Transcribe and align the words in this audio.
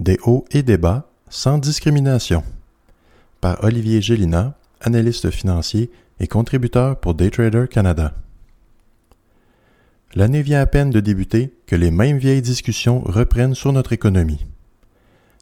Des 0.00 0.18
hauts 0.24 0.46
et 0.50 0.62
des 0.62 0.78
bas, 0.78 1.10
sans 1.28 1.58
discrimination. 1.58 2.42
Par 3.42 3.62
Olivier 3.62 4.00
Gélina, 4.00 4.54
analyste 4.80 5.30
financier 5.30 5.90
et 6.20 6.26
contributeur 6.26 6.98
pour 6.98 7.12
Daytrader 7.12 7.66
Canada. 7.70 8.14
L'année 10.14 10.40
vient 10.40 10.62
à 10.62 10.64
peine 10.64 10.88
de 10.88 11.00
débuter 11.00 11.52
que 11.66 11.76
les 11.76 11.90
mêmes 11.90 12.16
vieilles 12.16 12.40
discussions 12.40 13.02
reprennent 13.02 13.54
sur 13.54 13.74
notre 13.74 13.92
économie. 13.92 14.46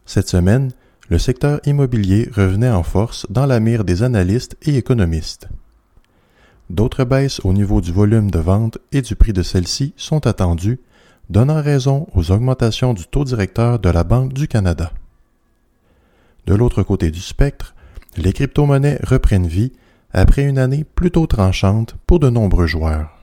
Cette 0.07 0.29
semaine, 0.29 0.73
le 1.09 1.19
secteur 1.19 1.61
immobilier 1.65 2.29
revenait 2.35 2.69
en 2.69 2.83
force 2.83 3.29
dans 3.30 3.47
la 3.47 3.61
mire 3.61 3.85
des 3.85 4.02
analystes 4.02 4.57
et 4.63 4.77
économistes. 4.77 5.49
D'autres 6.69 7.05
baisses 7.05 7.41
au 7.45 7.52
niveau 7.52 7.80
du 7.80 7.93
volume 7.93 8.33
de 8.33 8.41
vente 8.41 8.79
et 8.91 9.02
du 9.02 9.15
prix 9.15 9.33
de 9.33 9.45
celles-ci 9.45 9.95
sont 9.97 10.27
attendues, 10.27 10.80
donnant 11.30 11.62
raison 11.62 12.06
aux 12.14 12.30
augmentations 12.30 12.95
du 12.95 13.06
taux 13.06 13.24
directeur 13.24 13.78
de 13.78 13.88
la 13.91 14.05
Banque 14.05 14.32
du 14.32 14.48
Canada. 14.48 14.92
De 16.46 16.54
l'autre 16.54 16.82
côté 16.82 17.10
du 17.10 17.20
spectre, 17.20 17.74
les 18.16 18.32
crypto-monnaies 18.32 19.01
reprennent 19.04 19.46
vie 19.46 19.73
après 20.12 20.43
une 20.43 20.59
année 20.59 20.85
plutôt 20.85 21.26
tranchante 21.26 21.96
pour 22.07 22.18
de 22.18 22.30
nombreux 22.30 22.66
joueurs. 22.66 23.23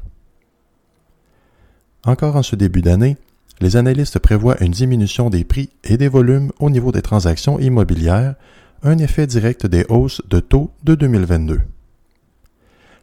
Encore 2.05 2.35
en 2.35 2.43
ce 2.43 2.55
début 2.55 2.83
d'année, 2.83 3.17
les 3.61 3.77
analystes 3.77 4.19
prévoient 4.19 4.61
une 4.61 4.71
diminution 4.71 5.29
des 5.29 5.43
prix 5.43 5.69
et 5.83 5.97
des 5.97 6.07
volumes 6.07 6.51
au 6.59 6.69
niveau 6.69 6.91
des 6.91 7.01
transactions 7.01 7.57
immobilières, 7.57 8.35
un 8.83 8.99
effet 8.99 9.25
direct 9.25 9.65
des 9.65 9.85
hausses 9.89 10.21
de 10.29 10.39
taux 10.39 10.71
de 10.83 10.93
2022. 10.93 11.61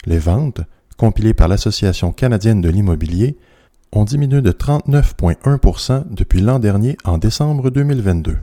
Les 0.06 0.18
ventes, 0.18 0.60
compilées 0.96 1.34
par 1.34 1.48
l'Association 1.48 2.12
canadienne 2.12 2.60
de 2.60 2.68
l'immobilier, 2.68 3.36
ont 3.92 4.04
diminué 4.04 4.40
de 4.40 4.52
39,1% 4.52 6.04
depuis 6.10 6.40
l'an 6.40 6.58
dernier 6.58 6.96
en 7.04 7.18
décembre 7.18 7.70
2022. 7.70 8.38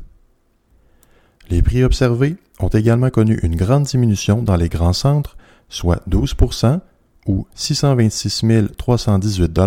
Les 1.50 1.61
prix 1.61 1.83
observés 1.83 2.38
ont 2.59 2.67
également 2.67 3.09
connu 3.09 3.39
une 3.41 3.56
grande 3.56 3.83
diminution 3.83 4.44
dans 4.44 4.56
les 4.56 4.69
grands 4.69 4.94
centres, 4.94 5.38
soit 5.67 6.08
12% 6.08 6.80
ou 7.28 7.47
626 7.56 8.44
318 8.78 9.59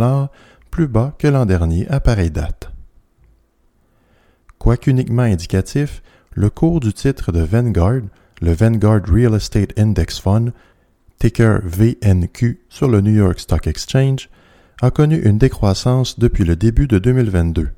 plus 0.70 0.86
bas 0.86 1.14
que 1.18 1.28
l'an 1.28 1.46
dernier 1.46 1.88
à 1.88 2.00
pareille 2.00 2.30
date. 2.30 2.70
Quoiqu'uniquement 4.58 5.22
indicatif, 5.22 6.02
le 6.30 6.48
cours 6.48 6.80
du 6.80 6.92
titre 6.92 7.32
de 7.32 7.40
Vanguard, 7.40 8.02
le 8.40 8.52
Vanguard 8.52 9.02
Real 9.06 9.34
Estate 9.34 9.78
Index 9.78 10.20
Fund, 10.20 10.52
ticker 11.18 11.60
VNQ 11.64 12.60
sur 12.68 12.88
le 12.88 13.00
New 13.00 13.14
York 13.14 13.40
Stock 13.40 13.66
Exchange, 13.66 14.28
a 14.84 14.90
connu 14.90 15.22
une 15.22 15.38
décroissance 15.38 16.18
depuis 16.18 16.42
le 16.42 16.56
début 16.56 16.88
de 16.88 16.98
2022. 16.98 17.68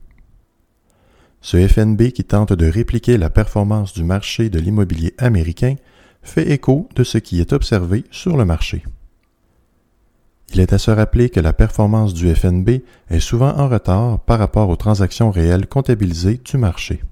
Ce 1.43 1.69
FNB 1.69 2.13
qui 2.13 2.25
tente 2.25 2.55
de 2.55 2.67
répliquer 2.67 3.19
la 3.19 3.29
performance 3.29 3.93
du 3.93 4.03
marché 4.03 4.49
de 4.49 4.59
l'immobilier 4.59 5.13
américain 5.19 5.75
fait 6.23 6.51
écho 6.51 6.89
de 6.97 7.05
ce 7.05 7.19
qui 7.19 7.41
est 7.41 7.53
observé 7.53 8.05
sur 8.11 8.39
le 8.39 8.47
marché. 8.47 8.85
Il 10.55 10.61
est 10.61 10.73
à 10.73 10.79
se 10.79 10.91
rappeler 10.91 11.29
que 11.29 11.41
la 11.41 11.53
performance 11.53 12.15
du 12.15 12.35
FNB 12.35 12.81
est 13.11 13.21
souvent 13.21 13.55
en 13.55 13.69
retard 13.69 14.21
par 14.21 14.39
rapport 14.39 14.71
aux 14.71 14.77
transactions 14.77 15.31
réelles 15.31 15.67
comptabilisées 15.67 16.41
du 16.43 16.57
marché. 16.57 17.03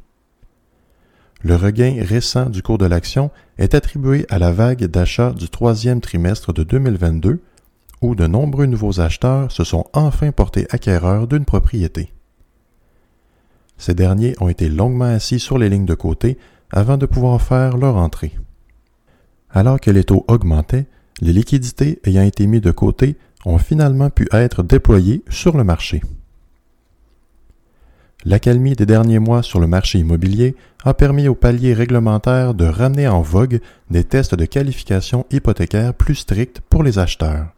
Le 1.42 1.54
regain 1.54 1.96
récent 2.00 2.48
du 2.48 2.62
cours 2.62 2.78
de 2.78 2.86
l'action 2.86 3.30
est 3.58 3.74
attribué 3.74 4.24
à 4.30 4.38
la 4.38 4.52
vague 4.52 4.86
d'achat 4.86 5.32
du 5.32 5.50
troisième 5.50 6.00
trimestre 6.00 6.54
de 6.54 6.62
2022, 6.62 7.42
où 8.02 8.14
de 8.14 8.26
nombreux 8.26 8.66
nouveaux 8.66 9.00
acheteurs 9.00 9.50
se 9.50 9.64
sont 9.64 9.86
enfin 9.92 10.32
portés 10.32 10.66
acquéreurs 10.70 11.28
d'une 11.28 11.44
propriété. 11.44 12.12
Ces 13.78 13.94
derniers 13.94 14.34
ont 14.40 14.48
été 14.48 14.68
longuement 14.68 15.06
assis 15.06 15.40
sur 15.40 15.56
les 15.56 15.68
lignes 15.68 15.86
de 15.86 15.94
côté 15.94 16.36
avant 16.70 16.98
de 16.98 17.06
pouvoir 17.06 17.40
faire 17.40 17.76
leur 17.76 17.96
entrée. 17.96 18.32
Alors 19.50 19.80
que 19.80 19.90
les 19.90 20.04
taux 20.04 20.24
augmentaient, 20.28 20.86
les 21.20 21.32
liquidités 21.32 22.00
ayant 22.04 22.22
été 22.22 22.46
mises 22.46 22.60
de 22.60 22.70
côté 22.70 23.16
ont 23.44 23.58
finalement 23.58 24.10
pu 24.10 24.28
être 24.32 24.62
déployés 24.62 25.22
sur 25.28 25.56
le 25.56 25.64
marché. 25.64 26.00
L'accalmie 28.24 28.74
des 28.74 28.86
derniers 28.86 29.18
mois 29.18 29.42
sur 29.42 29.58
le 29.58 29.66
marché 29.66 29.98
immobilier 29.98 30.54
a 30.84 30.94
permis 30.94 31.26
aux 31.26 31.34
paliers 31.34 31.74
réglementaires 31.74 32.54
de 32.54 32.64
ramener 32.64 33.08
en 33.08 33.20
vogue 33.20 33.60
des 33.90 34.04
tests 34.04 34.36
de 34.36 34.44
qualification 34.44 35.26
hypothécaire 35.30 35.92
plus 35.92 36.14
stricts 36.14 36.60
pour 36.60 36.84
les 36.84 37.00
acheteurs. 37.00 37.48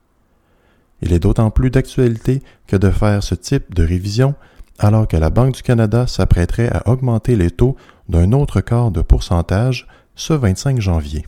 Il 1.05 1.13
est 1.13 1.21
d'autant 1.21 1.51
plus 1.51 1.71
d'actualité 1.71 2.43
que 2.67 2.77
de 2.77 2.91
faire 2.91 3.23
ce 3.23 3.37
type 3.37 3.73
de 3.73 3.85
révision 3.85 4.35
alors 4.81 5.07
que 5.07 5.17
la 5.17 5.31
Banque 5.31 5.55
du 5.55 5.63
Canada 5.63 6.09
s'apprêterait 6.09 6.69
à 6.69 6.89
augmenter 6.89 7.37
les 7.37 7.53
taux 7.53 7.77
d'un 8.09 8.33
autre 8.33 8.61
quart 8.61 8.91
de 8.91 9.03
pourcentage 9.03 9.87
ce 10.17 10.33
25 10.33 10.81
janvier 10.81 11.25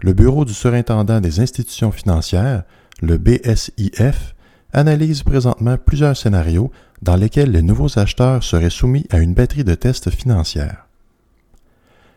le 0.00 0.12
Bureau 0.12 0.44
du 0.44 0.54
surintendant 0.54 1.20
des 1.20 1.40
institutions 1.40 1.90
financières, 1.90 2.64
le 3.00 3.18
BSIF, 3.18 4.34
analyse 4.72 5.22
présentement 5.22 5.76
plusieurs 5.78 6.16
scénarios 6.16 6.70
dans 7.02 7.16
lesquels 7.16 7.50
les 7.50 7.62
nouveaux 7.62 7.98
acheteurs 7.98 8.42
seraient 8.42 8.70
soumis 8.70 9.06
à 9.10 9.18
une 9.18 9.34
batterie 9.34 9.64
de 9.64 9.74
tests 9.74 10.10
financières. 10.10 10.86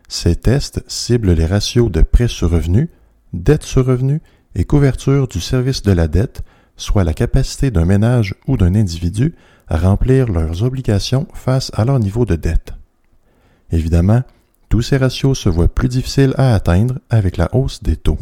Ces 0.08 0.36
tests 0.36 0.82
ciblent 0.88 1.32
les 1.32 1.46
ratios 1.46 1.90
de 1.90 2.02
prêt 2.02 2.28
sur 2.28 2.50
revenu, 2.50 2.90
dette 3.32 3.62
sur 3.62 3.86
revenu 3.86 4.20
et 4.54 4.64
couverture 4.64 5.28
du 5.28 5.40
service 5.40 5.82
de 5.82 5.92
la 5.92 6.08
dette, 6.08 6.42
soit 6.76 7.04
la 7.04 7.14
capacité 7.14 7.70
d'un 7.70 7.84
ménage 7.84 8.34
ou 8.46 8.56
d'un 8.56 8.74
individu 8.74 9.34
à 9.68 9.76
remplir 9.76 10.26
leurs 10.26 10.62
obligations 10.62 11.28
face 11.34 11.70
à 11.74 11.84
leur 11.84 11.98
niveau 11.98 12.24
de 12.24 12.36
dette. 12.36 12.74
Évidemment, 13.70 14.22
tous 14.68 14.82
ces 14.82 14.96
ratios 14.96 15.38
se 15.38 15.48
voient 15.48 15.72
plus 15.72 15.88
difficiles 15.88 16.34
à 16.36 16.54
atteindre 16.54 16.98
avec 17.10 17.36
la 17.36 17.54
hausse 17.54 17.82
des 17.82 17.96
taux. 17.96 18.18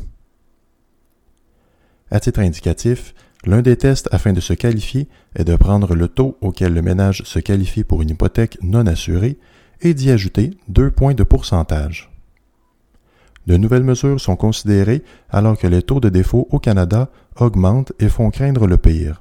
À 2.11 2.21
titre 2.21 2.41
indicatif, 2.41 3.15
l'un 3.45 3.62
des 3.62 3.77
tests 3.77 4.09
afin 4.12 4.33
de 4.33 4.41
se 4.41 4.55
qualifier 4.55 5.09
est 5.34 5.45
de 5.45 5.56
prendre 5.56 5.95
le 5.95 6.09
taux 6.09 6.37
auquel 6.41 6.75
le 6.75 6.83
ménage 6.83 7.22
se 7.25 7.39
qualifie 7.39 7.84
pour 7.84 8.03
une 8.03 8.10
hypothèque 8.10 8.59
non 8.62 8.87
assurée 8.87 9.39
et 9.81 9.95
d'y 9.95 10.10
ajouter 10.10 10.56
deux 10.69 10.91
points 10.91 11.15
de 11.15 11.22
pourcentage. 11.22 12.10
De 13.48 13.56
nouvelles 13.56 13.82
mesures 13.82 14.20
sont 14.20 14.36
considérées 14.36 15.03
alors 15.31 15.59
que 15.59 15.66
les 15.66 15.82
taux 15.82 15.98
de 15.98 16.09
défaut 16.09 16.47
au 16.50 16.60
Canada 16.60 17.09
augmentent 17.41 17.92
et 17.98 18.09
font 18.09 18.31
craindre 18.31 18.69
le 18.69 18.76
pire. 18.76 19.20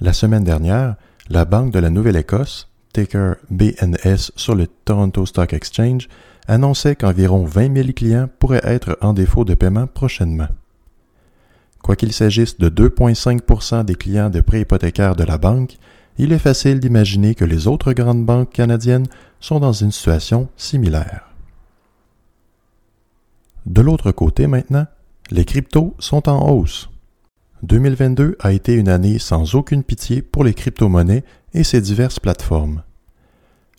La 0.00 0.14
semaine 0.14 0.44
dernière, 0.44 0.96
la 1.28 1.44
Banque 1.44 1.72
de 1.72 1.78
la 1.78 1.90
Nouvelle-Écosse 1.90 2.70
ticker 2.94 3.34
BNS 3.50 4.30
sur 4.36 4.54
le 4.54 4.66
Toronto 4.66 5.26
Stock 5.26 5.52
Exchange, 5.52 6.08
annonçait 6.48 6.96
qu'environ 6.96 7.44
20 7.44 7.76
000 7.76 7.88
clients 7.94 8.28
pourraient 8.38 8.62
être 8.64 8.96
en 9.02 9.12
défaut 9.12 9.44
de 9.44 9.54
paiement 9.54 9.86
prochainement. 9.86 10.48
Quoiqu'il 11.82 12.12
s'agisse 12.14 12.58
de 12.58 12.70
2,5% 12.70 13.84
des 13.84 13.94
clients 13.94 14.30
de 14.30 14.40
prêts 14.40 14.62
hypothécaires 14.62 15.16
de 15.16 15.24
la 15.24 15.36
banque, 15.36 15.76
il 16.16 16.32
est 16.32 16.38
facile 16.38 16.80
d'imaginer 16.80 17.34
que 17.34 17.44
les 17.44 17.66
autres 17.66 17.92
grandes 17.92 18.24
banques 18.24 18.52
canadiennes 18.52 19.06
sont 19.40 19.60
dans 19.60 19.72
une 19.72 19.92
situation 19.92 20.48
similaire. 20.56 21.33
De 23.66 23.80
l'autre 23.80 24.12
côté 24.12 24.46
maintenant, 24.46 24.86
les 25.30 25.44
cryptos 25.44 25.94
sont 25.98 26.28
en 26.28 26.50
hausse. 26.50 26.90
2022 27.62 28.36
a 28.40 28.52
été 28.52 28.74
une 28.74 28.90
année 28.90 29.18
sans 29.18 29.54
aucune 29.54 29.82
pitié 29.82 30.20
pour 30.20 30.44
les 30.44 30.52
crypto-monnaies 30.52 31.24
et 31.54 31.64
ses 31.64 31.80
diverses 31.80 32.20
plateformes. 32.20 32.82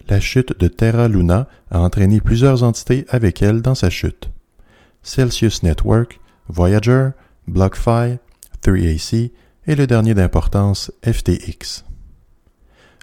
La 0.07 0.19
chute 0.19 0.59
de 0.59 0.67
Terra 0.67 1.07
Luna 1.07 1.47
a 1.69 1.79
entraîné 1.79 2.19
plusieurs 2.19 2.63
entités 2.63 3.05
avec 3.09 3.41
elle 3.41 3.61
dans 3.61 3.75
sa 3.75 3.89
chute. 3.89 4.31
Celsius 5.03 5.61
Network, 5.61 6.19
Voyager, 6.47 7.09
BlockFi, 7.47 8.17
3AC 8.63 9.31
et 9.67 9.75
le 9.75 9.85
dernier 9.85 10.15
d'importance 10.15 10.91
FTX. 11.03 11.85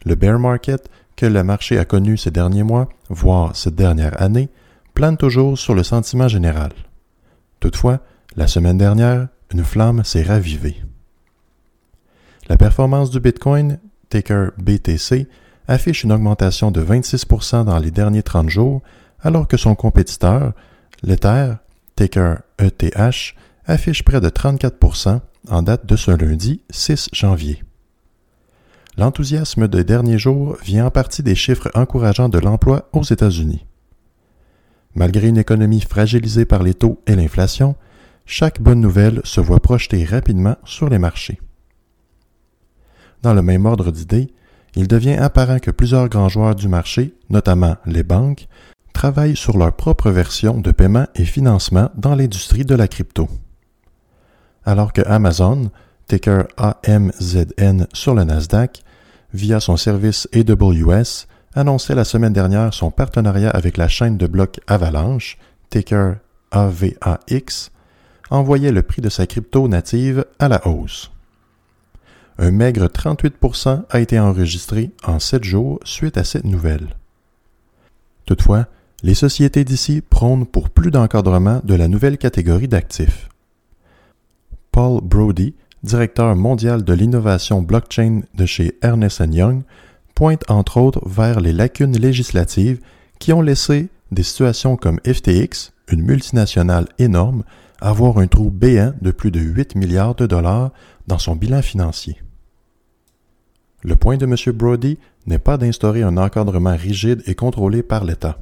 Le 0.04 0.16
bear 0.16 0.38
market 0.38 0.90
que 1.14 1.26
le 1.26 1.44
marché 1.44 1.78
a 1.78 1.84
connu 1.84 2.16
ces 2.16 2.32
derniers 2.32 2.64
mois, 2.64 2.88
voire 3.08 3.54
cette 3.54 3.76
dernière 3.76 4.20
année, 4.20 4.48
plane 4.94 5.16
toujours 5.16 5.58
sur 5.58 5.74
le 5.74 5.82
sentiment 5.82 6.28
général. 6.28 6.72
Toutefois, 7.60 8.00
la 8.36 8.46
semaine 8.46 8.78
dernière, 8.78 9.28
une 9.52 9.64
flamme 9.64 10.04
s'est 10.04 10.22
ravivée. 10.22 10.82
La 12.48 12.56
performance 12.56 13.10
du 13.10 13.20
Bitcoin, 13.20 13.78
ticker 14.08 14.50
BTC, 14.58 15.28
affiche 15.68 16.04
une 16.04 16.12
augmentation 16.12 16.70
de 16.70 16.82
26% 16.82 17.64
dans 17.64 17.78
les 17.78 17.90
derniers 17.90 18.22
30 18.22 18.48
jours, 18.48 18.82
alors 19.20 19.46
que 19.46 19.56
son 19.56 19.74
compétiteur, 19.74 20.52
l'Ether, 21.02 21.54
ticker 21.96 22.38
ETH, 22.58 23.34
affiche 23.66 24.02
près 24.02 24.20
de 24.20 24.28
34% 24.28 25.20
en 25.48 25.62
date 25.62 25.86
de 25.86 25.96
ce 25.96 26.10
lundi 26.10 26.62
6 26.70 27.10
janvier. 27.12 27.62
L'enthousiasme 28.98 29.68
des 29.68 29.84
derniers 29.84 30.18
jours 30.18 30.56
vient 30.62 30.86
en 30.86 30.90
partie 30.90 31.22
des 31.22 31.34
chiffres 31.34 31.70
encourageants 31.74 32.28
de 32.28 32.38
l'emploi 32.38 32.88
aux 32.92 33.04
États-Unis. 33.04 33.64
Malgré 34.94 35.28
une 35.28 35.38
économie 35.38 35.80
fragilisée 35.80 36.44
par 36.44 36.62
les 36.62 36.74
taux 36.74 37.00
et 37.06 37.16
l'inflation, 37.16 37.76
chaque 38.26 38.60
bonne 38.60 38.80
nouvelle 38.80 39.20
se 39.24 39.40
voit 39.40 39.60
projetée 39.60 40.04
rapidement 40.04 40.56
sur 40.64 40.88
les 40.88 40.98
marchés. 40.98 41.40
Dans 43.22 43.34
le 43.34 43.42
même 43.42 43.66
ordre 43.66 43.90
d'idées, 43.90 44.32
il 44.74 44.88
devient 44.88 45.14
apparent 45.14 45.58
que 45.58 45.70
plusieurs 45.70 46.08
grands 46.08 46.28
joueurs 46.28 46.54
du 46.54 46.68
marché, 46.68 47.14
notamment 47.30 47.76
les 47.86 48.02
banques, 48.02 48.48
travaillent 48.92 49.36
sur 49.36 49.58
leur 49.58 49.74
propre 49.74 50.10
version 50.10 50.58
de 50.58 50.70
paiement 50.70 51.06
et 51.14 51.24
financement 51.24 51.90
dans 51.94 52.14
l'industrie 52.14 52.64
de 52.64 52.74
la 52.74 52.88
crypto. 52.88 53.28
Alors 54.64 54.92
que 54.92 55.02
Amazon, 55.06 55.70
ticker 56.08 56.44
AMZN 56.56 57.86
sur 57.92 58.14
le 58.14 58.24
Nasdaq, 58.24 58.82
via 59.32 59.60
son 59.60 59.76
service 59.76 60.28
AWS, 60.34 61.26
annonçait 61.54 61.94
la 61.94 62.04
semaine 62.04 62.32
dernière 62.32 62.72
son 62.72 62.90
partenariat 62.90 63.50
avec 63.50 63.76
la 63.76 63.88
chaîne 63.88 64.16
de 64.16 64.26
blocs 64.26 64.60
Avalanche, 64.66 65.38
ticker 65.70 66.16
AVAX, 66.50 67.70
envoyait 68.30 68.72
le 68.72 68.82
prix 68.82 69.02
de 69.02 69.08
sa 69.08 69.26
crypto 69.26 69.68
native 69.68 70.24
à 70.38 70.48
la 70.48 70.66
hausse. 70.66 71.10
Un 72.38 72.50
maigre 72.50 72.86
38% 72.86 73.84
a 73.90 74.00
été 74.00 74.18
enregistré 74.18 74.90
en 75.04 75.18
sept 75.18 75.44
jours 75.44 75.78
suite 75.84 76.16
à 76.16 76.24
cette 76.24 76.44
nouvelle. 76.44 76.96
Toutefois, 78.24 78.66
les 79.02 79.14
sociétés 79.14 79.64
d'ici 79.64 80.00
prônent 80.00 80.46
pour 80.46 80.70
plus 80.70 80.90
d'encadrement 80.90 81.60
de 81.64 81.74
la 81.74 81.88
nouvelle 81.88 82.18
catégorie 82.18 82.68
d'actifs. 82.68 83.28
Paul 84.70 85.00
Brody, 85.02 85.54
directeur 85.82 86.34
mondial 86.36 86.84
de 86.84 86.92
l'innovation 86.94 87.62
blockchain 87.62 88.22
de 88.34 88.46
chez 88.46 88.78
Ernest 88.80 89.22
Young, 89.30 89.62
pointe 90.22 90.48
entre 90.48 90.76
autres 90.76 91.02
vers 91.04 91.40
les 91.40 91.52
lacunes 91.52 91.98
législatives 91.98 92.78
qui 93.18 93.32
ont 93.32 93.42
laissé 93.42 93.88
des 94.12 94.22
situations 94.22 94.76
comme 94.76 95.00
FTX, 95.00 95.72
une 95.88 96.02
multinationale 96.02 96.86
énorme, 97.00 97.42
avoir 97.80 98.18
un 98.18 98.28
trou 98.28 98.48
béant 98.48 98.94
de 99.02 99.10
plus 99.10 99.32
de 99.32 99.40
8 99.40 99.74
milliards 99.74 100.14
de 100.14 100.26
dollars 100.26 100.70
dans 101.08 101.18
son 101.18 101.34
bilan 101.34 101.60
financier. 101.60 102.22
Le 103.82 103.96
point 103.96 104.16
de 104.16 104.24
M. 104.24 104.36
Brody 104.56 104.96
n'est 105.26 105.40
pas 105.40 105.56
d'instaurer 105.56 106.04
un 106.04 106.16
encadrement 106.16 106.76
rigide 106.76 107.24
et 107.26 107.34
contrôlé 107.34 107.82
par 107.82 108.04
l'État, 108.04 108.38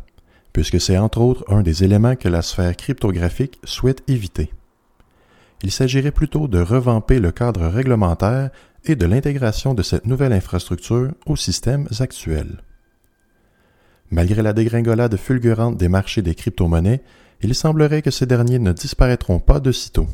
puisque 0.53 0.83
c'est 0.83 0.99
entre 0.99 1.23
autres 1.23 1.47
un 1.49 1.63
des 1.63 1.83
éléments 1.83 2.15
que 2.15 2.29
la 2.29 2.43
sphère 2.43 2.77
cryptographique 2.77 3.59
souhaite 3.65 4.03
éviter. 4.07 4.51
Il 5.63 5.71
s'agirait 5.71 6.11
plutôt 6.11 6.49
de 6.49 6.61
revamper 6.61 7.19
le 7.19 7.33
cadre 7.33 7.67
réglementaire 7.67 8.51
et 8.85 8.97
de 8.97 9.07
l'intégration 9.07 9.75
de 9.75 9.83
cette 9.83 10.07
nouvelle 10.07 10.33
infrastructure 10.33 11.13
aux 11.27 11.37
systèmes 11.37 11.87
actuels. 11.99 12.63
Malgré 14.11 14.43
la 14.43 14.53
dégringolade 14.53 15.17
fulgurante 15.17 15.77
des 15.77 15.89
marchés 15.89 16.23
des 16.23 16.35
crypto-monnaies, 16.35 17.03
il 17.43 17.55
semblerait 17.55 18.03
que 18.03 18.11
ces 18.11 18.27
derniers 18.27 18.59
ne 18.59 18.73
disparaîtront 18.73 19.39
pas 19.39 19.61
de 19.61 19.73
sitôt. 19.73 20.09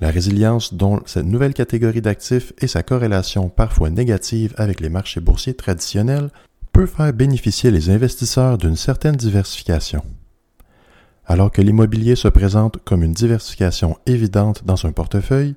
La 0.00 0.10
résilience 0.10 0.74
dont 0.74 1.00
cette 1.06 1.24
nouvelle 1.24 1.54
catégorie 1.54 2.02
d'actifs 2.02 2.52
et 2.58 2.66
sa 2.66 2.82
corrélation 2.82 3.48
parfois 3.48 3.88
négative 3.88 4.54
avec 4.58 4.80
les 4.80 4.90
marchés 4.90 5.20
boursiers 5.20 5.54
traditionnels 5.54 6.30
peut 6.72 6.86
faire 6.86 7.12
bénéficier 7.14 7.70
les 7.70 7.88
investisseurs 7.88 8.58
d'une 8.58 8.76
certaine 8.76 9.16
diversification. 9.16 10.02
Alors 11.26 11.50
que 11.50 11.60
l'immobilier 11.60 12.14
se 12.14 12.28
présente 12.28 12.78
comme 12.84 13.02
une 13.02 13.12
diversification 13.12 13.98
évidente 14.06 14.62
dans 14.64 14.86
un 14.86 14.92
portefeuille, 14.92 15.56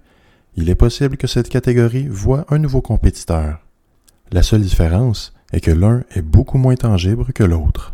il 0.55 0.69
est 0.69 0.75
possible 0.75 1.15
que 1.15 1.27
cette 1.27 1.47
catégorie 1.47 2.07
voit 2.07 2.45
un 2.49 2.57
nouveau 2.57 2.81
compétiteur. 2.81 3.59
La 4.31 4.41
seule 4.41 4.61
différence 4.61 5.33
est 5.53 5.61
que 5.61 5.71
l'un 5.71 6.03
est 6.15 6.23
beaucoup 6.23 6.57
moins 6.57 6.75
tangible 6.75 7.31
que 7.33 7.43
l'autre. 7.43 7.93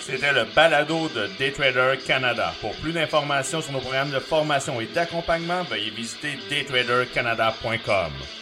C'était 0.00 0.32
le 0.32 0.44
balado 0.54 1.08
de 1.08 1.28
Daytrader 1.38 1.96
Canada. 2.04 2.52
Pour 2.60 2.74
plus 2.76 2.92
d'informations 2.92 3.62
sur 3.62 3.72
nos 3.72 3.78
programmes 3.78 4.10
de 4.10 4.18
formation 4.18 4.80
et 4.80 4.88
d'accompagnement, 4.92 5.62
veuillez 5.70 5.90
visiter 5.90 6.36
daytradercanada.com. 6.50 8.41